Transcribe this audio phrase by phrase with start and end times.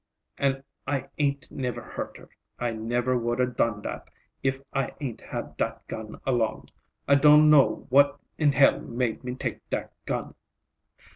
[0.39, 2.27] An' I ain't never hurt her.
[2.57, 4.09] I never would a done dat,
[4.41, 6.69] if I ain't had dat gun along.
[7.07, 10.33] I don' know what in hell make me take dat gun.